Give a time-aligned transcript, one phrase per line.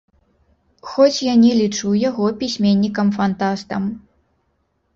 [0.91, 3.83] Хоць я не лічу яго пісьменнікам-фантастам.